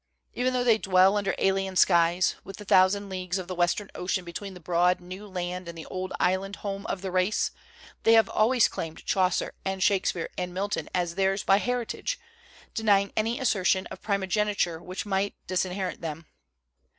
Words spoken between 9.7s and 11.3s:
Shakspere and Milton as